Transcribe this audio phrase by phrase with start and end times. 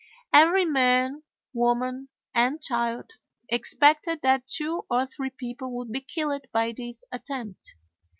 [0.33, 1.21] Every man,
[1.53, 3.11] woman, and child
[3.49, 7.75] expected that two or three people would be killed by this attempt.